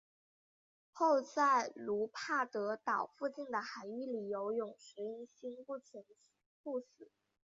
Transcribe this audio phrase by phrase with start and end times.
[0.93, 6.03] 后在卢帕德岛附近的海域里游泳时因心不全
[6.63, 7.11] 猝死。